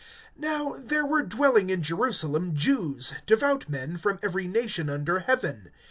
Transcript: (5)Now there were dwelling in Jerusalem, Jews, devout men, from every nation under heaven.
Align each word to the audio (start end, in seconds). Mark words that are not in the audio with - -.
(5)Now 0.35 0.81
there 0.83 1.05
were 1.05 1.21
dwelling 1.21 1.69
in 1.69 1.83
Jerusalem, 1.83 2.55
Jews, 2.55 3.13
devout 3.27 3.69
men, 3.69 3.97
from 3.97 4.17
every 4.23 4.47
nation 4.47 4.89
under 4.89 5.19
heaven. 5.19 5.69